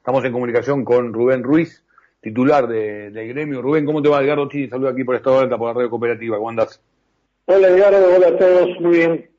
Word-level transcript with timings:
Estamos 0.00 0.24
en 0.24 0.32
comunicación 0.32 0.82
con 0.82 1.12
Rubén 1.12 1.42
Ruiz, 1.42 1.84
titular 2.22 2.66
del 2.66 3.12
gremio. 3.12 3.60
Rubén, 3.60 3.84
¿cómo 3.84 4.00
te 4.00 4.08
va? 4.08 4.22
Edgardo 4.22 4.48
Chini, 4.48 4.66
saludo 4.66 4.88
aquí 4.88 5.04
por 5.04 5.14
Estado 5.14 5.40
Alta, 5.40 5.58
por 5.58 5.68
la 5.68 5.74
radio 5.74 5.90
cooperativa. 5.90 6.38
¿Cómo 6.38 6.48
andás? 6.48 6.82
Hola 7.44 7.68
Edgardo, 7.68 8.16
hola 8.16 8.28
a 8.28 8.38
todos, 8.38 8.80
muy 8.80 8.96
bien. 8.96 9.30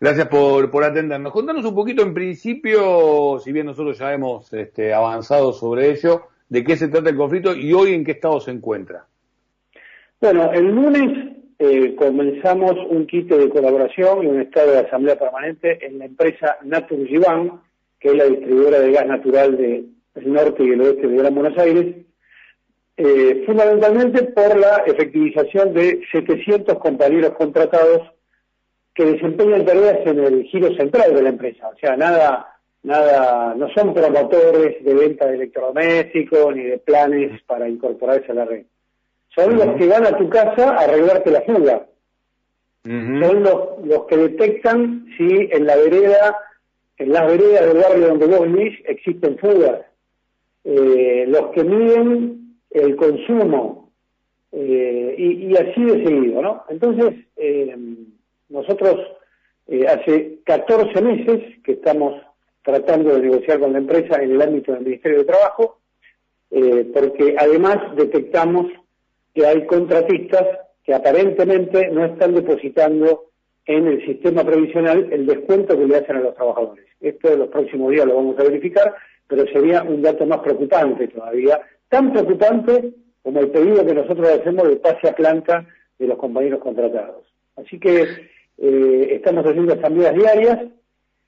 Gracias 0.00 0.28
por, 0.28 0.70
por 0.70 0.84
atendernos. 0.84 1.32
Contanos 1.32 1.64
un 1.64 1.74
poquito 1.74 2.02
en 2.02 2.14
principio, 2.14 3.40
si 3.40 3.50
bien 3.50 3.66
nosotros 3.66 3.98
ya 3.98 4.14
hemos 4.14 4.52
este, 4.52 4.94
avanzado 4.94 5.52
sobre 5.52 5.90
ello, 5.90 6.28
de 6.48 6.62
qué 6.62 6.76
se 6.76 6.86
trata 6.86 7.10
el 7.10 7.16
conflicto 7.16 7.52
y 7.52 7.72
hoy 7.72 7.92
en 7.92 8.04
qué 8.04 8.12
estado 8.12 8.38
se 8.38 8.52
encuentra. 8.52 9.06
Bueno, 10.20 10.52
el 10.52 10.64
lunes 10.64 11.38
eh, 11.58 11.96
comenzamos 11.96 12.76
un 12.88 13.04
kit 13.08 13.28
de 13.28 13.48
colaboración 13.48 14.22
y 14.22 14.26
un 14.28 14.42
estado 14.42 14.70
de 14.70 14.78
asamblea 14.78 15.18
permanente 15.18 15.84
en 15.84 15.98
la 15.98 16.04
empresa 16.04 16.56
Naturgivan, 16.62 17.60
que 18.02 18.08
es 18.08 18.16
la 18.16 18.24
distribuidora 18.24 18.80
de 18.80 18.90
gas 18.90 19.06
natural 19.06 19.56
del 19.56 19.86
norte 20.24 20.64
y 20.64 20.70
el 20.70 20.80
oeste 20.80 21.06
de 21.06 21.16
Gran 21.16 21.34
Buenos 21.34 21.56
Aires, 21.56 21.94
eh, 22.96 23.44
fundamentalmente 23.46 24.24
por 24.24 24.58
la 24.58 24.82
efectivización 24.86 25.72
de 25.72 26.00
700 26.10 26.78
compañeros 26.78 27.32
contratados 27.38 28.10
que 28.92 29.04
desempeñan 29.04 29.64
tareas 29.64 30.04
en 30.04 30.18
el 30.18 30.42
giro 30.44 30.74
central 30.74 31.14
de 31.14 31.22
la 31.22 31.28
empresa. 31.28 31.68
O 31.68 31.78
sea, 31.78 31.96
nada, 31.96 32.58
nada, 32.82 33.54
no 33.54 33.72
son 33.72 33.94
promotores 33.94 34.84
de 34.84 34.94
venta 34.94 35.26
de 35.26 35.36
electrodomésticos 35.36 36.56
ni 36.56 36.64
de 36.64 36.78
planes 36.78 37.40
para 37.46 37.68
incorporarse 37.68 38.32
a 38.32 38.34
la 38.34 38.44
red. 38.44 38.64
Son 39.34 39.56
los 39.56 39.76
que 39.76 39.86
van 39.86 40.06
a 40.06 40.18
tu 40.18 40.28
casa 40.28 40.72
a 40.72 40.80
arreglarte 40.80 41.30
la 41.30 41.42
fuga. 41.42 41.86
Son 42.84 43.42
los, 43.44 43.86
los 43.86 44.06
que 44.06 44.16
detectan 44.16 45.06
si 45.16 45.48
en 45.52 45.66
la 45.66 45.76
vereda 45.76 46.36
en 46.98 47.12
las 47.12 47.26
veredas 47.26 47.66
del 47.66 47.82
barrio 47.82 48.08
donde 48.08 48.26
vos 48.26 48.52
vivís 48.52 48.78
existen 48.86 49.38
fugas. 49.38 49.80
Eh, 50.64 51.24
los 51.28 51.50
que 51.50 51.64
miden 51.64 52.56
el 52.70 52.96
consumo 52.96 53.90
eh, 54.52 55.14
y, 55.18 55.56
así 55.56 55.84
de 55.84 56.04
seguido, 56.04 56.42
¿no? 56.42 56.64
Entonces, 56.68 57.14
eh, 57.36 57.76
nosotros 58.48 59.00
hace 59.88 60.40
14 60.44 61.00
meses 61.00 61.58
que 61.64 61.72
estamos 61.72 62.20
tratando 62.62 63.14
de 63.14 63.22
negociar 63.22 63.58
con 63.58 63.72
la 63.72 63.78
empresa 63.78 64.22
en 64.22 64.32
el 64.32 64.42
ámbito 64.42 64.72
del 64.72 64.84
Ministerio 64.84 65.18
de 65.18 65.24
Trabajo, 65.24 65.78
porque 66.92 67.34
además 67.38 67.78
detectamos 67.96 68.66
que 69.34 69.46
hay 69.46 69.66
contratistas 69.66 70.46
que 70.84 70.94
aparentemente 70.94 71.88
no 71.88 72.04
están 72.04 72.34
depositando 72.34 73.31
en 73.66 73.86
el 73.86 74.04
sistema 74.04 74.44
previsional 74.44 75.08
el 75.12 75.26
descuento 75.26 75.78
que 75.78 75.86
le 75.86 75.96
hacen 75.96 76.16
a 76.16 76.20
los 76.20 76.34
trabajadores. 76.34 76.84
Esto 77.00 77.32
en 77.32 77.40
los 77.40 77.48
próximos 77.48 77.90
días 77.90 78.06
lo 78.06 78.16
vamos 78.16 78.38
a 78.38 78.44
verificar, 78.44 78.94
pero 79.28 79.46
sería 79.46 79.82
un 79.82 80.02
dato 80.02 80.26
más 80.26 80.40
preocupante 80.40 81.08
todavía, 81.08 81.60
tan 81.88 82.12
preocupante 82.12 82.92
como 83.22 83.40
el 83.40 83.50
pedido 83.50 83.86
que 83.86 83.94
nosotros 83.94 84.28
hacemos 84.28 84.68
de 84.68 84.76
pase 84.76 85.08
a 85.08 85.14
planta 85.14 85.66
de 85.98 86.06
los 86.06 86.18
compañeros 86.18 86.60
contratados. 86.60 87.24
Así 87.56 87.78
que 87.78 88.02
eh, 88.58 89.08
estamos 89.10 89.46
haciendo 89.46 89.74
asambleas 89.74 90.14
diarias 90.14 90.58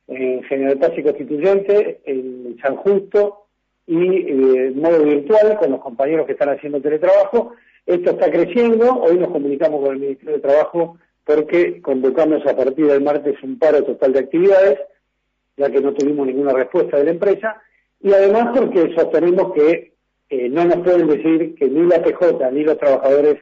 en 0.09 0.43
General 0.45 0.79
Paz 0.79 0.93
y 0.97 1.03
Constituyente, 1.03 2.01
en 2.05 2.57
San 2.61 2.77
Justo 2.77 3.47
y 3.87 3.97
eh, 3.97 4.67
en 4.67 4.81
modo 4.81 5.03
virtual 5.03 5.57
con 5.59 5.71
los 5.71 5.81
compañeros 5.81 6.27
que 6.27 6.33
están 6.33 6.51
haciendo 6.51 6.81
teletrabajo. 6.81 7.53
Esto 7.87 8.11
está 8.11 8.31
creciendo, 8.31 9.01
hoy 9.03 9.19
nos 9.19 9.31
comunicamos 9.31 9.83
con 9.83 9.95
el 9.95 10.01
Ministerio 10.01 10.35
de 10.35 10.41
Trabajo 10.41 10.99
porque 11.25 11.81
convocamos 11.81 12.47
a 12.47 12.57
partir 12.57 12.87
del 12.87 13.03
martes 13.03 13.43
un 13.43 13.59
paro 13.59 13.83
total 13.83 14.13
de 14.13 14.21
actividades, 14.21 14.79
ya 15.57 15.71
que 15.71 15.81
no 15.81 15.95
tuvimos 15.95 16.27
ninguna 16.27 16.53
respuesta 16.53 16.99
de 16.99 17.05
la 17.05 17.11
empresa, 17.13 17.63
y 18.01 18.13
además 18.13 18.57
porque 18.57 18.95
sostenemos 18.95 19.53
que 19.55 19.95
eh, 20.29 20.49
no 20.49 20.65
nos 20.65 20.79
pueden 20.79 21.07
decir 21.07 21.55
que 21.55 21.69
ni 21.69 21.87
la 21.87 22.03
PJ 22.03 22.51
ni 22.51 22.65
los 22.65 22.79
trabajadores 22.79 23.39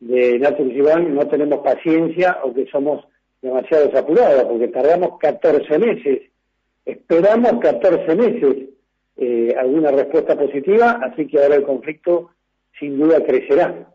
de 0.00 0.38
Naturgy 0.38 0.80
no 0.80 1.28
tenemos 1.28 1.60
paciencia 1.60 2.38
o 2.42 2.54
que 2.54 2.66
somos 2.66 3.04
demasiado 3.42 3.96
apurados, 3.96 4.44
porque 4.44 4.68
tardamos 4.68 5.18
14 5.18 5.78
meses, 5.78 6.22
esperamos 6.84 7.60
14 7.60 8.14
meses 8.16 8.56
eh, 9.16 9.54
alguna 9.58 9.90
respuesta 9.90 10.36
positiva, 10.36 11.00
así 11.02 11.26
que 11.26 11.38
ahora 11.38 11.56
el 11.56 11.62
conflicto 11.62 12.30
sin 12.78 12.98
duda 12.98 13.22
crecerá. 13.24 13.86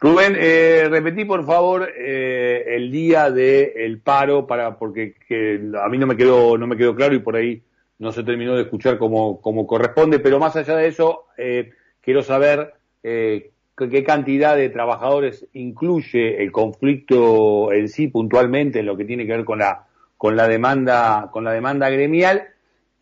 Rubén, 0.00 0.36
eh, 0.38 0.86
repetí 0.88 1.24
por 1.24 1.44
favor 1.44 1.88
eh, 1.96 2.64
el 2.68 2.90
día 2.90 3.30
del 3.30 4.00
paro 4.00 4.46
para 4.46 4.76
porque 4.76 5.14
a 5.80 5.88
mí 5.88 5.98
no 5.98 6.06
me 6.06 6.16
quedó 6.16 6.56
no 6.58 6.66
me 6.66 6.76
quedó 6.76 6.94
claro 6.94 7.14
y 7.14 7.20
por 7.20 7.36
ahí 7.36 7.62
no 7.98 8.10
se 8.10 8.24
terminó 8.24 8.56
de 8.56 8.62
escuchar 8.62 8.98
como, 8.98 9.40
como 9.40 9.64
corresponde, 9.64 10.18
pero 10.18 10.40
más 10.40 10.56
allá 10.56 10.76
de 10.76 10.88
eso 10.88 11.26
eh, 11.38 11.70
quiero 12.00 12.22
saber 12.22 12.74
eh, 13.04 13.52
qué 13.76 14.02
cantidad 14.02 14.56
de 14.56 14.70
trabajadores 14.70 15.46
incluye 15.52 16.42
el 16.42 16.50
conflicto 16.50 17.72
en 17.72 17.88
sí 17.88 18.08
puntualmente 18.08 18.80
en 18.80 18.86
lo 18.86 18.96
que 18.96 19.04
tiene 19.04 19.24
que 19.24 19.32
ver 19.32 19.44
con 19.44 19.60
la 19.60 19.86
con 20.16 20.36
la 20.36 20.48
demanda 20.48 21.30
con 21.32 21.44
la 21.44 21.52
demanda 21.52 21.88
gremial. 21.90 22.48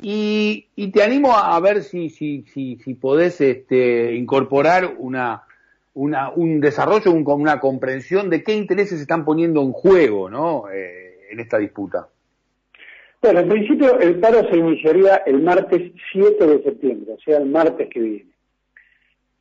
Y, 0.02 0.68
y 0.76 0.90
te 0.92 1.02
animo 1.02 1.36
a 1.36 1.58
ver 1.60 1.82
si 1.82 2.10
si 2.10 2.42
si, 2.42 2.76
si 2.76 2.94
podés 2.94 3.40
este, 3.40 4.14
incorporar 4.14 4.94
una 4.98 5.42
una, 6.00 6.30
un 6.30 6.60
desarrollo, 6.60 7.12
una 7.12 7.60
comprensión 7.60 8.30
de 8.30 8.42
qué 8.42 8.54
intereses 8.54 8.96
se 8.96 9.02
están 9.02 9.24
poniendo 9.24 9.60
en 9.60 9.72
juego 9.72 10.30
¿no? 10.30 10.70
Eh, 10.70 11.28
en 11.30 11.40
esta 11.40 11.58
disputa. 11.58 12.08
Bueno, 13.20 13.40
en 13.40 13.48
principio 13.50 14.00
el 14.00 14.18
paro 14.18 14.48
se 14.48 14.56
iniciaría 14.56 15.16
el 15.26 15.42
martes 15.42 15.92
7 16.12 16.46
de 16.46 16.62
septiembre, 16.62 17.12
o 17.12 17.20
sea, 17.20 17.36
el 17.36 17.46
martes 17.50 17.88
que 17.90 18.00
viene. 18.00 18.30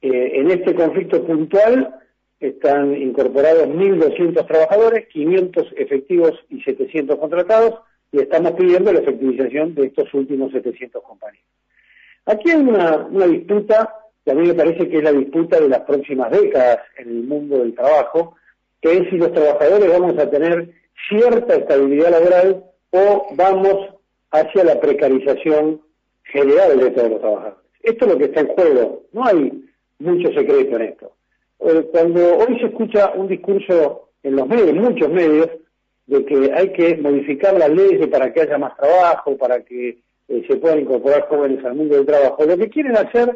Eh, 0.01 0.31
en 0.39 0.51
este 0.51 0.75
conflicto 0.75 1.25
puntual 1.25 1.95
están 2.41 2.93
incorporados 2.93 3.67
1.200 3.67 4.45
trabajadores, 4.45 5.07
500 5.07 5.73
efectivos 5.77 6.33
y 6.49 6.61
700 6.61 7.17
contratados, 7.19 7.79
y 8.11 8.19
estamos 8.19 8.51
pidiendo 8.53 8.91
la 8.91 8.99
efectivización 8.99 9.75
de 9.75 9.85
estos 9.87 10.13
últimos 10.13 10.51
700 10.51 11.01
compañeros. 11.03 11.47
Aquí 12.25 12.51
hay 12.51 12.57
una, 12.57 12.97
una 13.09 13.27
disputa 13.27 13.95
a 14.29 14.33
mí 14.33 14.47
me 14.47 14.53
parece 14.53 14.89
que 14.89 14.97
es 14.97 15.03
la 15.03 15.11
disputa 15.11 15.59
de 15.59 15.69
las 15.69 15.81
próximas 15.81 16.31
décadas 16.31 16.79
en 16.97 17.09
el 17.09 17.23
mundo 17.23 17.59
del 17.59 17.73
trabajo, 17.75 18.35
que 18.81 18.97
es 18.97 19.09
si 19.09 19.17
los 19.17 19.31
trabajadores 19.33 19.89
vamos 19.89 20.17
a 20.17 20.29
tener 20.29 20.69
cierta 21.09 21.55
estabilidad 21.55 22.11
laboral 22.11 22.63
o 22.91 23.27
vamos 23.35 23.95
hacia 24.31 24.63
la 24.63 24.79
precarización 24.79 25.81
general 26.23 26.79
de 26.79 26.91
todos 26.91 27.09
los 27.09 27.19
trabajadores. 27.19 27.59
Esto 27.81 28.05
es 28.05 28.11
lo 28.11 28.17
que 28.17 28.25
está 28.25 28.41
en 28.41 28.47
juego, 28.47 29.03
no 29.13 29.25
hay 29.25 29.63
mucho 29.99 30.27
secreto 30.33 30.75
en 30.75 30.81
esto. 30.81 31.11
Eh, 31.59 31.87
cuando 31.91 32.37
hoy 32.37 32.59
se 32.59 32.67
escucha 32.67 33.11
un 33.15 33.27
discurso 33.27 34.09
en 34.23 34.35
los 34.35 34.47
medios, 34.47 34.69
en 34.69 34.81
muchos 34.81 35.09
medios, 35.09 35.49
de 36.07 36.25
que 36.25 36.51
hay 36.53 36.71
que 36.73 36.97
modificar 36.97 37.57
las 37.57 37.69
leyes 37.69 38.07
para 38.07 38.33
que 38.33 38.41
haya 38.41 38.57
más 38.57 38.75
trabajo, 38.77 39.37
para 39.37 39.61
que 39.63 39.99
eh, 40.27 40.45
se 40.47 40.57
puedan 40.57 40.79
incorporar 40.79 41.27
jóvenes 41.27 41.63
al 41.63 41.75
mundo 41.75 41.95
del 41.95 42.05
trabajo, 42.05 42.45
lo 42.45 42.57
que 42.57 42.69
quieren 42.69 42.97
hacer 42.97 43.35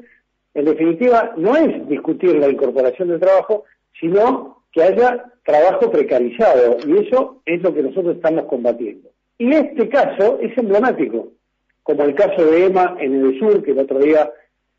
en 0.54 0.66
definitiva, 0.66 1.34
no 1.36 1.56
es 1.56 1.88
discutir 1.88 2.36
la 2.36 2.50
incorporación 2.50 3.10
del 3.10 3.20
trabajo, 3.20 3.64
sino 4.00 4.64
que 4.72 4.84
haya 4.84 5.26
trabajo 5.44 5.92
precarizado, 5.92 6.78
y 6.88 7.08
eso 7.08 7.42
es 7.46 7.62
lo 7.62 7.74
que 7.74 7.84
nosotros 7.84 8.16
estamos 8.16 8.46
combatiendo. 8.46 9.10
Y 9.38 9.52
este 9.52 9.90
caso 9.90 10.40
es 10.40 10.56
emblemático, 10.58 11.30
como 11.82 12.04
el 12.04 12.16
caso 12.16 12.46
de 12.46 12.66
EMA 12.66 12.98
en 13.00 13.26
el 13.26 13.40
sur, 13.40 13.64
que 13.64 13.72
el 13.72 13.80
otro 13.80 14.00
día 14.00 14.32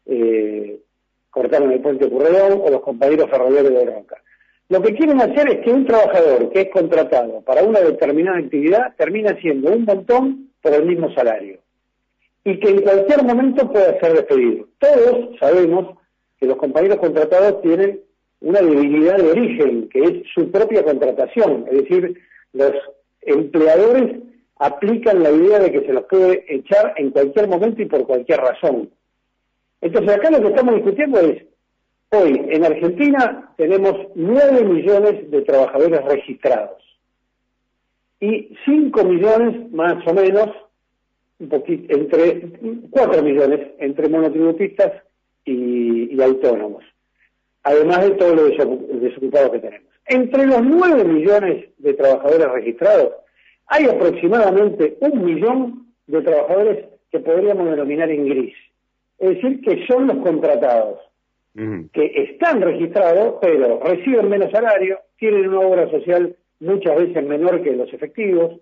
eh, 0.07 0.79
cortaron 1.31 1.73
el 1.73 1.81
puente 1.81 2.09
Curredón, 2.09 2.61
o 2.65 2.71
los 2.71 2.81
compañeros 2.81 3.29
ferroviarios 3.29 3.75
de 3.75 3.85
Bronca. 3.85 4.17
Lo 4.69 4.81
que 4.81 4.95
quieren 4.95 5.21
hacer 5.21 5.49
es 5.51 5.65
que 5.65 5.71
un 5.71 5.85
trabajador 5.85 6.51
que 6.51 6.62
es 6.62 6.71
contratado 6.71 7.43
para 7.43 7.62
una 7.62 7.81
determinada 7.81 8.39
actividad 8.39 8.95
termina 8.97 9.39
siendo 9.41 9.71
un 9.71 9.85
montón 9.85 10.51
por 10.62 10.73
el 10.73 10.87
mismo 10.87 11.12
salario 11.15 11.59
y 12.44 12.60
que 12.60 12.69
en 12.69 12.82
cualquier 12.82 13.25
momento 13.25 13.71
pueda 13.71 13.99
ser 14.00 14.12
despedido. 14.12 14.69
Todos 14.78 15.38
sabemos 15.41 15.99
que 16.38 16.46
los 16.46 16.56
compañeros 16.58 16.99
contratados 16.99 17.62
tienen 17.62 18.00
una 18.41 18.61
debilidad 18.61 19.17
de 19.17 19.31
origen, 19.31 19.88
que 19.88 20.02
es 20.05 20.12
su 20.35 20.50
propia 20.50 20.85
contratación, 20.85 21.64
es 21.70 21.79
decir, 21.79 22.20
los 22.52 22.73
empleadores 23.23 24.20
aplican 24.58 25.23
la 25.23 25.31
idea 25.31 25.58
de 25.58 25.73
que 25.73 25.87
se 25.87 25.93
los 25.93 26.05
puede 26.05 26.44
echar 26.49 26.94
en 26.96 27.11
cualquier 27.11 27.49
momento 27.49 27.81
y 27.81 27.87
por 27.87 28.06
cualquier 28.06 28.41
razón. 28.41 28.90
Entonces 29.81 30.17
acá 30.17 30.31
lo 30.31 30.40
que 30.40 30.49
estamos 30.49 30.75
discutiendo 30.76 31.20
es, 31.20 31.43
hoy 32.11 32.40
en 32.49 32.64
Argentina 32.64 33.52
tenemos 33.56 33.94
9 34.14 34.64
millones 34.64 35.31
de 35.31 35.43
trabajadores 35.43 36.05
registrados 36.05 36.82
y 38.20 38.55
5 38.64 39.05
millones 39.05 39.73
más 39.73 40.06
o 40.06 40.14
menos 40.14 40.50
un 41.39 41.49
poquito, 41.49 41.95
entre 41.95 42.49
4 42.91 43.23
millones 43.23 43.73
entre 43.79 44.09
monotributistas 44.09 44.93
y, 45.45 46.21
autónomos, 46.21 46.85
además 47.63 48.03
de 48.03 48.11
todos 48.13 48.35
los 48.35 49.01
desocupados 49.01 49.51
que 49.51 49.59
tenemos. 49.59 49.89
Entre 50.07 50.47
los 50.47 50.63
9 50.63 51.05
millones 51.05 51.67
de 51.79 51.95
trabajadores 51.95 52.49
registrados, 52.49 53.13
hay 53.67 53.87
aproximadamente 53.87 54.97
un 55.01 55.25
millón 55.25 55.87
de 56.07 56.23
trabajadores 56.23 56.87
que 57.11 57.21
podríamos 57.21 57.71
denominar 57.71 58.11
en 58.11 58.29
gris. 58.29 58.55
es 59.19 59.35
decir, 59.37 59.61
que 59.63 59.87
son 59.87 60.07
los 60.07 60.19
contratados, 60.19 61.01
que 61.93 62.13
están 62.17 62.61
registrados, 62.61 63.37
pero 63.41 63.79
reciben 63.81 64.29
menos 64.29 64.51
salario, 64.51 64.99
tienen 65.19 65.49
una 65.49 65.61
obra 65.61 65.89
social 65.89 66.35
muchas 66.61 66.97
veces 66.97 67.25
menor 67.25 67.63
que 67.63 67.77
los 67.77 67.93
efectivos. 67.93 68.61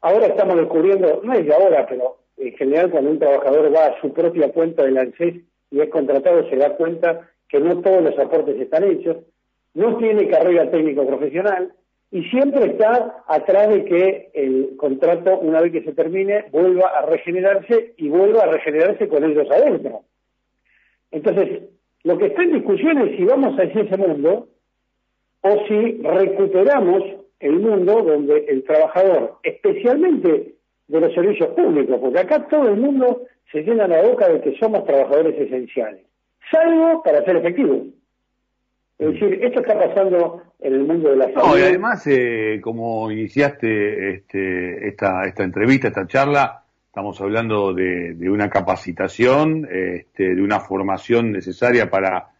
Ahora 0.00 0.26
estamos 0.26 0.56
descubriendo, 0.56 1.20
no 1.24 1.32
es 1.32 1.44
de 1.44 1.54
ahora, 1.54 1.86
pero 1.88 2.18
en 2.36 2.52
general 2.56 2.90
cuando 2.90 3.10
un 3.10 3.18
trabajador 3.18 3.74
va 3.74 3.86
a 3.86 4.00
su 4.00 4.12
propia 4.12 4.52
cuenta 4.52 4.84
del 4.84 4.98
ANSES 4.98 5.42
y 5.70 5.80
es 5.80 5.90
contratado 5.90 6.48
se 6.48 6.56
da 6.56 6.76
cuenta 6.76 7.28
que 7.48 7.60
no 7.60 7.80
todos 7.80 8.02
los 8.02 8.18
aportes 8.18 8.60
están 8.60 8.84
hechos, 8.84 9.16
no 9.74 9.96
tiene 9.96 10.28
carrera 10.28 10.70
técnico 10.70 11.06
profesional 11.06 11.72
y 12.10 12.22
siempre 12.24 12.66
está 12.66 13.22
atrás 13.26 13.68
de 13.68 13.84
que 13.84 14.30
el 14.34 14.76
contrato, 14.76 15.38
una 15.38 15.60
vez 15.60 15.72
que 15.72 15.82
se 15.82 15.92
termine, 15.92 16.46
vuelva 16.50 16.88
a 16.88 17.06
regenerarse 17.06 17.94
y 17.96 18.08
vuelva 18.08 18.44
a 18.44 18.52
regenerarse 18.52 19.08
con 19.08 19.24
ellos 19.24 19.50
adentro. 19.50 20.02
Entonces, 21.10 21.62
lo 22.04 22.16
que 22.16 22.26
está 22.26 22.42
en 22.42 22.54
discusión 22.54 22.98
es 22.98 23.16
si 23.16 23.24
vamos 23.24 23.54
hacia 23.58 23.82
ese 23.82 23.96
mundo 23.96 24.48
o 25.42 25.66
si 25.66 26.00
recuperamos 26.02 27.02
el 27.40 27.60
mundo 27.60 28.02
donde 28.02 28.44
el 28.48 28.64
trabajador, 28.64 29.38
especialmente 29.42 30.54
de 30.88 31.00
los 31.00 31.12
servicios 31.14 31.50
públicos, 31.50 31.98
porque 32.00 32.18
acá 32.18 32.48
todo 32.48 32.68
el 32.68 32.76
mundo 32.76 33.22
se 33.52 33.62
llena 33.62 33.86
la 33.86 34.02
boca 34.02 34.28
de 34.28 34.40
que 34.40 34.56
somos 34.58 34.84
trabajadores 34.84 35.38
esenciales, 35.38 36.02
salvo 36.50 37.02
para 37.02 37.24
ser 37.24 37.36
efectivos. 37.36 37.86
Es 38.98 39.12
decir, 39.12 39.38
esto 39.44 39.60
está 39.60 39.78
pasando 39.78 40.42
en 40.58 40.74
el 40.74 40.84
mundo 40.84 41.10
de 41.10 41.16
la 41.16 41.24
salud. 41.26 41.50
No, 41.50 41.58
y 41.58 41.62
además, 41.62 42.04
eh, 42.08 42.60
como 42.60 43.10
iniciaste 43.12 44.14
este, 44.14 44.88
esta, 44.88 45.22
esta 45.22 45.44
entrevista, 45.44 45.88
esta 45.88 46.06
charla, 46.08 46.64
estamos 46.86 47.20
hablando 47.20 47.72
de, 47.72 48.16
una 48.28 48.50
capacitación, 48.50 49.68
este, 49.70 50.34
de 50.34 50.42
una 50.42 50.58
formación 50.58 51.30
necesaria 51.30 51.88
para 51.88 52.30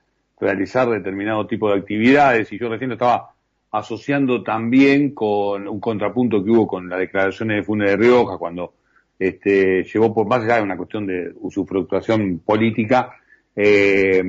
realizar 0.40 0.88
determinado 0.88 1.46
tipo 1.46 1.70
de 1.70 1.78
actividades, 1.78 2.52
y 2.52 2.58
yo 2.58 2.68
recién 2.68 2.90
estaba 2.90 3.34
asociando 3.78 4.42
también 4.42 5.14
con 5.14 5.68
un 5.68 5.80
contrapunto 5.80 6.42
que 6.42 6.50
hubo 6.50 6.66
con 6.66 6.88
las 6.88 6.98
declaraciones 6.98 7.58
de 7.58 7.62
Funes 7.62 7.90
de 7.90 7.96
Rioja, 7.96 8.38
cuando 8.38 8.74
este, 9.18 9.84
llevó 9.84 10.14
por 10.14 10.26
más 10.26 10.42
allá 10.42 10.56
de 10.56 10.62
una 10.62 10.76
cuestión 10.76 11.06
de 11.06 11.32
usufructuación 11.40 12.40
política, 12.40 13.16
eh, 13.56 14.22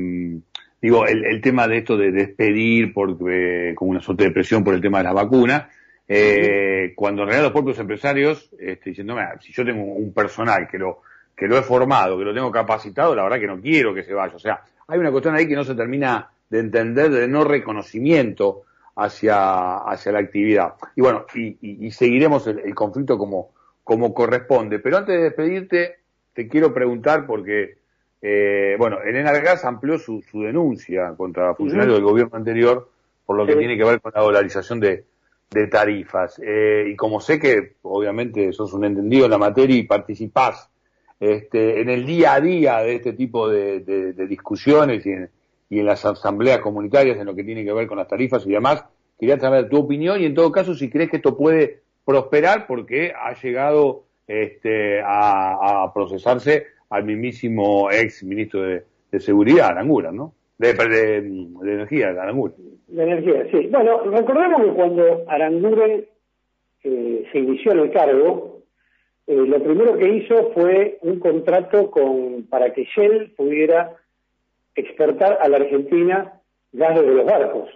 digo, 0.81 1.05
el, 1.05 1.41
tema 1.41 1.67
de 1.67 1.77
esto 1.77 1.97
de 1.97 2.11
despedir 2.11 2.93
porque, 2.93 3.73
como 3.75 3.91
una 3.91 4.01
suerte 4.01 4.25
de 4.25 4.31
presión 4.31 4.63
por 4.63 4.73
el 4.73 4.81
tema 4.81 4.99
de 4.99 5.03
las 5.03 5.13
vacunas, 5.13 5.65
eh, 6.07 6.93
cuando 6.95 7.21
en 7.21 7.27
realidad 7.27 7.45
los 7.45 7.53
propios 7.53 7.77
empresarios, 7.79 8.49
este, 8.57 8.89
diciendo, 8.89 9.15
si 9.41 9.53
yo 9.53 9.63
tengo 9.63 9.83
un 9.83 10.11
personal 10.11 10.67
que 10.67 10.79
lo, 10.79 11.01
que 11.35 11.47
lo 11.47 11.57
he 11.57 11.61
formado, 11.61 12.17
que 12.17 12.25
lo 12.25 12.33
tengo 12.33 12.51
capacitado, 12.51 13.15
la 13.15 13.23
verdad 13.23 13.39
que 13.39 13.47
no 13.47 13.61
quiero 13.61 13.93
que 13.93 14.03
se 14.03 14.13
vaya. 14.13 14.35
O 14.35 14.39
sea, 14.39 14.61
hay 14.87 14.99
una 14.99 15.11
cuestión 15.11 15.35
ahí 15.35 15.47
que 15.47 15.55
no 15.55 15.63
se 15.63 15.75
termina 15.75 16.29
de 16.49 16.59
entender 16.59 17.11
de 17.11 17.27
no 17.27 17.43
reconocimiento 17.43 18.63
hacia, 18.99 19.77
hacia 19.77 20.11
la 20.11 20.19
actividad. 20.19 20.73
Y 20.95 21.01
bueno, 21.01 21.25
y, 21.33 21.91
seguiremos 21.91 22.45
el, 22.47 22.75
conflicto 22.75 23.17
como, 23.17 23.51
como 23.83 24.13
corresponde. 24.13 24.79
Pero 24.79 24.97
antes 24.97 25.15
de 25.15 25.23
despedirte, 25.23 25.97
te 26.33 26.47
quiero 26.47 26.73
preguntar 26.73 27.25
porque, 27.25 27.77
eh, 28.21 28.75
bueno, 28.77 29.01
Elena 29.01 29.31
Gas 29.39 29.65
amplió 29.65 29.97
su, 29.97 30.21
su 30.21 30.43
denuncia 30.43 31.13
contra 31.15 31.55
funcionarios 31.55 31.95
del 31.95 32.03
gobierno 32.03 32.37
anterior 32.37 32.89
por 33.25 33.37
lo 33.37 33.45
que 33.45 33.55
tiene 33.55 33.77
que 33.77 33.83
ver 33.83 34.01
con 34.01 34.11
la 34.15 34.21
dolarización 34.21 34.79
de, 34.79 35.05
de 35.51 35.67
tarifas. 35.67 36.41
Eh, 36.43 36.89
y 36.91 36.95
como 36.95 37.21
sé 37.21 37.39
que 37.39 37.75
obviamente 37.83 38.51
sos 38.53 38.73
un 38.73 38.85
entendido 38.85 39.25
en 39.25 39.31
la 39.31 39.37
materia 39.37 39.75
y 39.75 39.83
participás 39.83 40.69
este, 41.19 41.79
en 41.79 41.89
el 41.89 42.05
día 42.07 42.33
a 42.33 42.41
día 42.41 42.77
de 42.79 42.95
este 42.95 43.13
tipo 43.13 43.47
de, 43.47 43.81
de 43.81 44.27
discusiones 44.27 45.05
y 45.05 45.11
en, 45.11 45.29
y 45.69 45.79
en 45.79 45.85
las 45.85 46.03
asambleas 46.03 46.59
comunitarias 46.59 47.17
en 47.17 47.25
lo 47.25 47.35
que 47.35 47.43
tiene 47.43 47.63
que 47.63 47.73
ver 47.73 47.87
con 47.87 47.97
las 47.97 48.07
tarifas 48.07 48.45
y 48.45 48.51
demás. 48.51 48.83
Quería 49.19 49.39
saber 49.39 49.69
tu 49.69 49.77
opinión 49.77 50.19
y 50.21 50.25
en 50.25 50.33
todo 50.33 50.51
caso 50.51 50.73
si 50.73 50.89
crees 50.89 51.09
que 51.09 51.17
esto 51.17 51.37
puede 51.37 51.81
prosperar 52.05 52.65
porque 52.67 53.13
ha 53.15 53.33
llegado 53.39 54.03
este, 54.27 55.01
a, 55.03 55.91
procesarse 55.93 56.67
al 56.89 57.03
mismísimo 57.03 57.91
ex 57.91 58.23
ministro 58.23 58.61
de, 58.61 58.83
Seguridad, 59.19 59.69
Aranguren, 59.69 60.15
¿no? 60.15 60.33
De, 60.59 60.73
de, 60.73 61.17
Energía, 61.17 62.09
Aranguren. 62.09 62.55
De 62.87 63.03
Energía, 63.03 63.47
sí. 63.51 63.67
Bueno, 63.71 64.01
recordemos 64.03 64.61
que 64.61 64.71
cuando 64.73 65.23
Aranguren 65.27 66.05
eh, 66.83 67.27
se 67.31 67.39
inició 67.39 67.71
en 67.71 67.79
el 67.79 67.91
cargo, 67.91 68.61
eh, 69.25 69.35
lo 69.35 69.63
primero 69.63 69.97
que 69.97 70.09
hizo 70.09 70.51
fue 70.53 70.99
un 71.01 71.19
contrato 71.19 71.89
con 71.89 72.47
para 72.49 72.71
que 72.71 72.85
Shell 72.85 73.31
pudiera 73.35 73.95
exportar 74.79 75.37
a 75.41 75.47
la 75.47 75.57
Argentina 75.57 76.33
gas 76.71 76.99
de 76.99 77.07
los 77.07 77.25
barcos. 77.25 77.69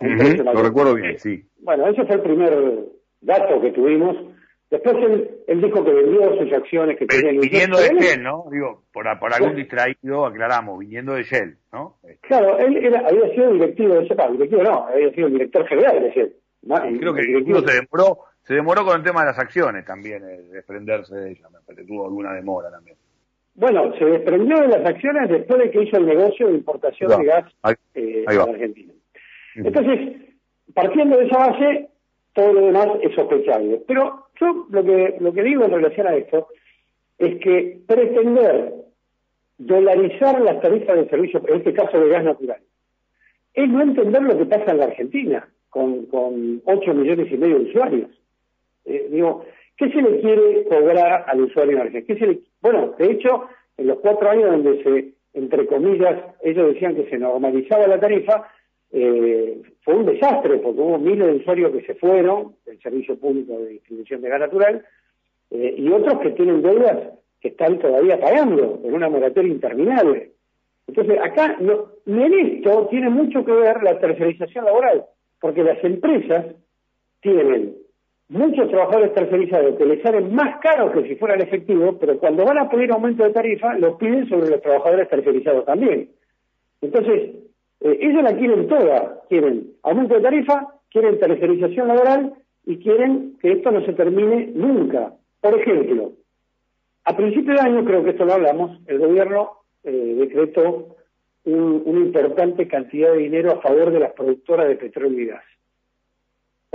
lo 0.00 0.62
recuerdo 0.62 0.94
bien, 0.94 1.18
sí. 1.18 1.44
Bueno, 1.60 1.86
ese 1.88 2.04
fue 2.04 2.16
el 2.16 2.22
primer 2.22 2.54
dato 3.20 3.60
que 3.60 3.72
tuvimos. 3.72 4.16
Después 4.70 4.96
él, 5.46 5.60
dijo 5.60 5.84
que 5.84 5.92
vendió 5.92 6.36
sus 6.38 6.52
acciones 6.52 6.98
que 6.98 7.06
tenía 7.06 7.40
Viniendo 7.40 7.78
de 7.78 7.94
Shell, 8.00 8.22
¿no? 8.22 8.46
Digo, 8.50 8.82
por, 8.92 9.06
por 9.20 9.32
algún 9.32 9.54
distraído, 9.54 10.26
aclaramos, 10.26 10.80
viniendo 10.80 11.14
de 11.14 11.22
Shell, 11.22 11.56
¿no? 11.72 11.98
Claro, 12.22 12.58
él 12.58 12.76
era, 12.78 13.06
había 13.06 13.32
sido 13.32 13.52
directivo 13.52 13.94
de 13.94 14.04
ese 14.04 14.16
directivo 14.32 14.62
no, 14.64 14.86
había 14.86 15.12
sido 15.12 15.28
el 15.28 15.34
director 15.34 15.66
general 15.68 16.02
de 16.02 16.10
Shell. 16.10 16.36
creo 16.98 17.14
que 17.14 17.20
el 17.20 17.26
directivo 17.28 17.60
se 17.60 17.74
demoró, 17.74 18.18
se 18.42 18.54
demoró 18.54 18.84
con 18.84 18.96
el 18.96 19.04
tema 19.04 19.20
de 19.20 19.26
las 19.26 19.38
acciones 19.38 19.84
también, 19.84 20.24
el 20.24 20.50
desprenderse 20.50 21.14
de 21.14 21.30
ella, 21.30 21.48
me 21.48 21.60
parece, 21.64 21.86
tuvo 21.86 22.06
alguna 22.06 22.34
demora 22.34 22.68
también. 22.68 22.96
Bueno, 23.56 23.92
se 23.98 24.04
desprendió 24.04 24.60
de 24.60 24.68
las 24.68 24.84
acciones 24.86 25.30
después 25.30 25.58
de 25.58 25.70
que 25.70 25.82
hizo 25.82 25.96
el 25.96 26.06
negocio 26.06 26.46
de 26.48 26.54
importación 26.54 27.18
de 27.18 27.24
gas 27.24 27.44
eh, 27.94 28.24
a 28.28 28.42
Argentina. 28.42 28.92
Entonces, 29.54 30.16
partiendo 30.74 31.16
de 31.16 31.26
esa 31.26 31.38
base, 31.38 31.88
todo 32.34 32.52
lo 32.52 32.66
demás 32.66 32.88
es 33.02 33.14
sospechable. 33.14 33.80
Pero 33.86 34.26
yo 34.38 34.66
lo 34.68 34.84
que, 34.84 35.16
lo 35.20 35.32
que 35.32 35.42
digo 35.42 35.64
en 35.64 35.70
relación 35.70 36.06
a 36.06 36.16
esto 36.16 36.48
es 37.18 37.40
que 37.40 37.78
pretender 37.86 38.74
dolarizar 39.56 40.38
las 40.42 40.60
tarifas 40.60 40.96
de 40.96 41.08
servicio, 41.08 41.42
en 41.48 41.56
este 41.56 41.72
caso 41.72 41.98
de 41.98 42.10
gas 42.10 42.24
natural, 42.24 42.60
es 43.54 43.68
no 43.70 43.80
entender 43.80 44.22
lo 44.22 44.36
que 44.36 44.44
pasa 44.44 44.72
en 44.72 44.78
la 44.78 44.84
Argentina, 44.84 45.48
con, 45.70 46.04
con 46.06 46.60
8 46.66 46.92
millones 46.92 47.32
y 47.32 47.38
medio 47.38 47.58
de 47.58 47.70
usuarios. 47.70 48.10
Eh, 48.84 49.08
digo, 49.10 49.46
¿Qué 49.76 49.90
se 49.90 50.00
le 50.00 50.20
quiere 50.20 50.64
cobrar 50.64 51.24
al 51.28 51.42
usuario 51.42 51.78
energético? 51.78 52.40
Bueno, 52.60 52.94
de 52.98 53.12
hecho, 53.12 53.48
en 53.76 53.86
los 53.86 53.98
cuatro 53.98 54.30
años 54.30 54.50
donde 54.50 54.82
se, 54.82 55.38
entre 55.38 55.66
comillas, 55.66 56.22
ellos 56.42 56.74
decían 56.74 56.94
que 56.94 57.08
se 57.08 57.18
normalizaba 57.18 57.86
la 57.86 58.00
tarifa, 58.00 58.48
eh, 58.92 59.60
fue 59.82 59.94
un 59.94 60.06
desastre 60.06 60.58
porque 60.58 60.80
hubo 60.80 60.98
miles 60.98 61.26
de 61.26 61.34
usuarios 61.34 61.72
que 61.72 61.86
se 61.86 61.94
fueron 61.96 62.54
del 62.64 62.80
servicio 62.80 63.18
público 63.18 63.58
de 63.58 63.68
distribución 63.70 64.22
de 64.22 64.28
gas 64.28 64.40
natural 64.40 64.84
eh, 65.50 65.74
y 65.76 65.88
otros 65.90 66.20
que 66.20 66.30
tienen 66.30 66.62
deudas 66.62 67.10
que 67.40 67.48
están 67.48 67.78
todavía 67.78 68.18
pagando 68.18 68.80
en 68.84 68.94
una 68.94 69.08
moratoria 69.08 69.52
interminable. 69.52 70.32
Entonces, 70.86 71.18
acá, 71.20 71.56
no, 71.60 71.90
y 72.06 72.12
en 72.12 72.34
esto 72.34 72.86
tiene 72.90 73.10
mucho 73.10 73.44
que 73.44 73.52
ver 73.52 73.82
la 73.82 73.98
tercerización 73.98 74.64
laboral, 74.64 75.04
porque 75.40 75.62
las 75.62 75.82
empresas 75.84 76.46
tienen 77.20 77.74
muchos 78.28 78.68
trabajadores 78.68 79.14
tercerizados 79.14 79.76
que 79.76 79.84
les 79.84 80.02
salen 80.02 80.34
más 80.34 80.58
caros 80.60 80.92
que 80.92 81.08
si 81.08 81.16
fueran 81.16 81.40
efectivos, 81.40 81.96
pero 82.00 82.18
cuando 82.18 82.44
van 82.44 82.58
a 82.58 82.68
pedir 82.68 82.90
aumento 82.90 83.24
de 83.24 83.32
tarifa, 83.32 83.74
lo 83.78 83.96
piden 83.98 84.28
sobre 84.28 84.50
los 84.50 84.60
trabajadores 84.62 85.08
tercerizados 85.08 85.64
también. 85.64 86.10
Entonces, 86.80 87.34
eh, 87.80 87.98
ellos 88.00 88.22
la 88.22 88.36
quieren 88.36 88.66
toda, 88.66 89.22
quieren 89.28 89.72
aumento 89.82 90.14
de 90.14 90.20
tarifa, 90.22 90.74
quieren 90.90 91.18
tercerización 91.18 91.88
laboral 91.88 92.34
y 92.64 92.78
quieren 92.78 93.36
que 93.40 93.52
esto 93.52 93.70
no 93.70 93.84
se 93.84 93.92
termine 93.92 94.50
nunca. 94.54 95.12
Por 95.40 95.60
ejemplo, 95.60 96.12
a 97.04 97.16
principio 97.16 97.54
de 97.54 97.60
año, 97.60 97.84
creo 97.84 98.02
que 98.02 98.10
esto 98.10 98.24
lo 98.24 98.34
hablamos, 98.34 98.80
el 98.86 98.98
gobierno 98.98 99.50
eh, 99.84 100.16
decretó 100.18 100.96
una 101.44 102.00
importante 102.00 102.66
cantidad 102.66 103.12
de 103.12 103.18
dinero 103.18 103.52
a 103.52 103.60
favor 103.60 103.92
de 103.92 104.00
las 104.00 104.12
productoras 104.14 104.66
de 104.66 104.74
petróleo 104.74 105.20
y 105.20 105.26
gas 105.26 105.44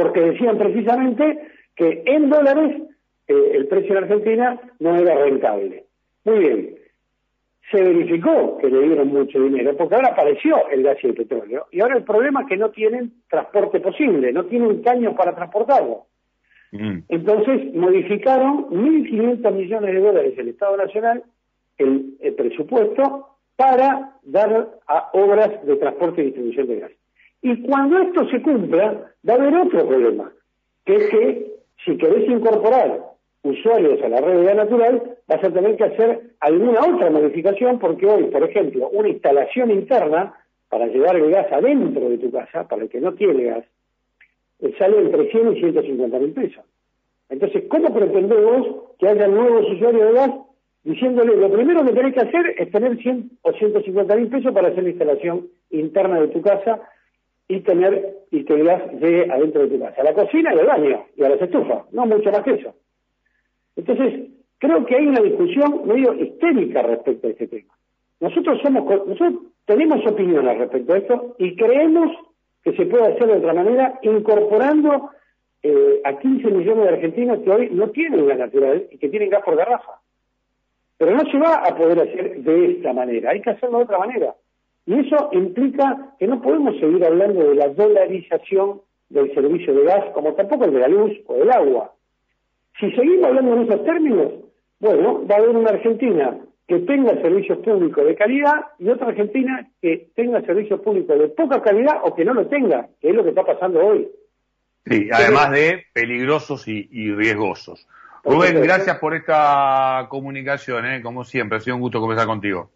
porque 0.01 0.21
decían 0.21 0.57
precisamente 0.57 1.39
que 1.75 2.01
en 2.05 2.29
dólares 2.29 2.81
eh, 3.27 3.51
el 3.53 3.67
precio 3.67 3.95
en 3.95 4.03
Argentina 4.03 4.59
no 4.79 4.95
era 4.95 5.15
rentable. 5.15 5.85
Muy 6.25 6.39
bien, 6.39 6.75
se 7.69 7.83
verificó 7.83 8.57
que 8.57 8.67
le 8.67 8.81
dieron 8.81 9.09
mucho 9.09 9.39
dinero, 9.39 9.77
porque 9.77 9.95
ahora 9.95 10.09
apareció 10.09 10.67
el 10.69 10.81
gas 10.81 10.97
y 11.03 11.07
el 11.07 11.13
petróleo, 11.13 11.67
y 11.71 11.81
ahora 11.81 11.97
el 11.97 12.03
problema 12.03 12.41
es 12.41 12.47
que 12.47 12.57
no 12.57 12.71
tienen 12.71 13.13
transporte 13.29 13.79
posible, 13.79 14.33
no 14.33 14.45
tienen 14.45 14.81
caños 14.81 15.13
para 15.15 15.35
transportarlo. 15.35 16.07
Mm. 16.71 16.99
Entonces 17.07 17.73
modificaron 17.75 18.69
1.500 18.69 19.53
millones 19.53 19.93
de 19.93 19.99
dólares 19.99 20.33
el 20.35 20.47
Estado 20.47 20.77
Nacional, 20.77 21.23
el, 21.77 22.17
el 22.21 22.33
presupuesto, 22.33 23.27
para 23.55 24.13
dar 24.23 24.79
a 24.87 25.09
obras 25.13 25.63
de 25.63 25.75
transporte 25.75 26.21
y 26.21 26.25
distribución 26.25 26.67
de 26.67 26.79
gas. 26.79 26.91
Y 27.41 27.61
cuando 27.63 27.99
esto 27.99 28.27
se 28.29 28.41
cumpla, 28.41 29.13
va 29.27 29.33
a 29.33 29.37
haber 29.37 29.55
otro 29.55 29.87
problema, 29.87 30.31
que 30.85 30.95
es 30.95 31.09
que 31.09 31.51
si 31.83 31.97
querés 31.97 32.29
incorporar 32.29 33.11
usuarios 33.43 34.01
a 34.03 34.09
la 34.09 34.21
red 34.21 34.37
de 34.37 34.43
gas 34.45 34.55
natural, 34.55 35.17
vas 35.27 35.43
a 35.43 35.51
tener 35.51 35.75
que 35.75 35.83
hacer 35.85 36.21
alguna 36.39 36.81
otra 36.81 37.09
modificación 37.09 37.79
porque 37.79 38.05
hoy, 38.05 38.25
por 38.25 38.43
ejemplo, 38.43 38.89
una 38.89 39.09
instalación 39.09 39.71
interna 39.71 40.33
para 40.69 40.87
llevar 40.87 41.15
el 41.15 41.31
gas 41.31 41.51
adentro 41.51 42.09
de 42.09 42.17
tu 42.19 42.31
casa, 42.31 42.67
para 42.67 42.83
el 42.83 42.89
que 42.89 43.01
no 43.01 43.13
tiene 43.13 43.45
gas, 43.45 43.65
eh, 44.59 44.73
sale 44.77 44.99
entre 44.99 45.31
100 45.31 45.57
y 45.57 45.59
150 45.59 46.19
mil 46.19 46.31
pesos. 46.33 46.63
Entonces, 47.29 47.63
¿cómo 47.69 47.93
pretendemos 47.93 48.67
que 48.99 49.07
haya 49.07 49.27
nuevos 49.27 49.69
usuarios 49.71 50.07
de 50.07 50.13
gas 50.13 50.31
diciéndole 50.83 51.35
lo 51.37 51.51
primero 51.51 51.85
que 51.85 51.93
tenés 51.93 52.13
que 52.13 52.21
hacer 52.21 52.55
es 52.57 52.71
tener 52.71 52.97
100 52.97 53.31
o 53.41 53.53
150 53.53 54.15
mil 54.15 54.27
pesos 54.27 54.53
para 54.53 54.69
hacer 54.69 54.83
la 54.83 54.89
instalación 54.89 55.47
interna 55.69 56.21
de 56.21 56.27
tu 56.29 56.41
casa 56.41 56.81
y 57.51 57.59
tener 57.61 58.17
y 58.31 58.45
que 58.45 58.53
el 58.53 58.63
gas 58.63 58.81
llegue 58.93 59.29
adentro 59.29 59.61
de 59.61 59.67
tu 59.67 59.79
casa, 59.79 60.01
a 60.01 60.05
la 60.05 60.13
cocina 60.13 60.53
y 60.55 60.59
al 60.59 60.65
baño 60.65 61.05
y 61.17 61.23
a 61.23 61.29
las 61.29 61.41
estufas, 61.41 61.83
no 61.91 62.05
mucho 62.05 62.31
más 62.31 62.43
que 62.43 62.51
eso. 62.51 62.73
Entonces, 63.75 64.29
creo 64.57 64.85
que 64.85 64.95
hay 64.95 65.05
una 65.05 65.19
discusión 65.19 65.85
medio 65.85 66.13
histérica 66.13 66.81
respecto 66.81 67.27
a 67.27 67.31
este 67.31 67.47
tema. 67.47 67.73
Nosotros 68.21 68.59
somos 68.61 68.85
nosotros 68.85 69.33
tenemos 69.65 70.05
opinión 70.07 70.47
al 70.47 70.59
respecto 70.59 70.93
de 70.93 70.99
esto 70.99 71.35
y 71.39 71.55
creemos 71.57 72.15
que 72.63 72.73
se 72.73 72.85
puede 72.85 73.07
hacer 73.07 73.27
de 73.27 73.37
otra 73.37 73.53
manera 73.53 73.99
incorporando 74.01 75.09
eh, 75.61 76.01
a 76.05 76.17
15 76.17 76.51
millones 76.51 76.83
de 76.85 76.89
argentinos 76.89 77.39
que 77.39 77.51
hoy 77.51 77.69
no 77.71 77.89
tienen 77.89 78.27
gas 78.27 78.37
natural 78.37 78.87
y 78.91 78.97
que 78.97 79.09
tienen 79.09 79.29
gas 79.29 79.43
por 79.43 79.57
garrafa. 79.57 79.99
Pero 80.97 81.15
no 81.15 81.29
se 81.29 81.37
va 81.37 81.55
a 81.55 81.75
poder 81.75 81.99
hacer 81.99 82.41
de 82.41 82.71
esta 82.71 82.93
manera, 82.93 83.31
hay 83.31 83.41
que 83.41 83.49
hacerlo 83.49 83.79
de 83.79 83.83
otra 83.83 83.97
manera. 83.99 84.35
Y 84.85 84.99
eso 84.99 85.29
implica 85.31 86.15
que 86.19 86.27
no 86.27 86.41
podemos 86.41 86.75
seguir 86.79 87.03
hablando 87.05 87.49
de 87.49 87.55
la 87.55 87.69
dolarización 87.69 88.81
del 89.09 89.33
servicio 89.33 89.73
de 89.73 89.83
gas, 89.83 90.05
como 90.13 90.33
tampoco 90.33 90.65
el 90.65 90.73
de 90.73 90.79
la 90.79 90.87
luz 90.87 91.11
o 91.27 91.35
del 91.35 91.51
agua. 91.51 91.93
Si 92.79 92.91
seguimos 92.91 93.25
hablando 93.25 93.55
en 93.55 93.63
esos 93.63 93.85
términos, 93.85 94.31
bueno, 94.79 95.25
va 95.27 95.35
a 95.35 95.37
haber 95.39 95.49
una 95.49 95.69
Argentina 95.69 96.37
que 96.67 96.79
tenga 96.79 97.13
servicios 97.21 97.59
públicos 97.59 98.05
de 98.05 98.15
calidad 98.15 98.67
y 98.79 98.89
otra 98.89 99.07
Argentina 99.07 99.69
que 99.81 100.09
tenga 100.15 100.41
servicios 100.41 100.79
públicos 100.81 101.19
de 101.19 101.27
poca 101.29 101.61
calidad 101.61 102.01
o 102.03 102.15
que 102.15 102.25
no 102.25 102.33
lo 102.33 102.47
tenga, 102.47 102.87
que 103.01 103.09
es 103.09 103.15
lo 103.15 103.23
que 103.23 103.29
está 103.29 103.43
pasando 103.43 103.85
hoy. 103.85 104.09
Sí, 104.85 105.09
además 105.11 105.51
de 105.51 105.83
peligrosos 105.93 106.67
y 106.67 107.13
riesgosos. 107.13 107.87
Rubén, 108.23 108.61
gracias 108.61 108.99
por 108.99 109.15
esta 109.15 110.05
comunicación, 110.09 110.85
¿eh? 110.85 111.01
como 111.01 111.23
siempre, 111.23 111.57
ha 111.57 111.61
sido 111.61 111.75
un 111.75 111.81
gusto 111.81 111.99
conversar 111.99 112.27
contigo. 112.27 112.69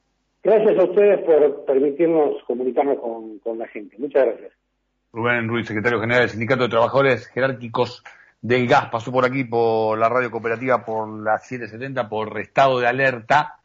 Gracias 0.45 0.77
a 0.77 0.83
ustedes 0.83 1.21
por 1.23 1.65
permitirnos 1.65 2.35
comunicarnos 2.45 2.99
con, 2.99 3.57
la 3.57 3.67
gente. 3.67 3.97
Muchas 3.97 4.27
gracias. 4.27 4.53
Rubén 5.11 5.47
Ruiz, 5.47 5.65
secretario 5.65 5.99
general 5.99 6.21
del 6.21 6.29
Sindicato 6.29 6.61
de 6.61 6.69
Trabajadores 6.69 7.25
Jerárquicos 7.29 8.03
del 8.43 8.67
Gas, 8.67 8.89
pasó 8.91 9.11
por 9.11 9.25
aquí 9.25 9.43
por 9.43 9.97
la 9.97 10.07
radio 10.07 10.29
cooperativa 10.29 10.85
por 10.85 11.09
la 11.23 11.39
770 11.39 12.07
por 12.07 12.39
estado 12.39 12.79
de 12.79 12.85
alerta. 12.85 13.55